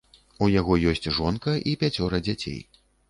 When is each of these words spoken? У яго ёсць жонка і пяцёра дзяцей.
У 0.45 0.45
яго 0.59 0.77
ёсць 0.91 1.09
жонка 1.19 1.53
і 1.73 1.75
пяцёра 1.85 2.21
дзяцей. 2.29 2.59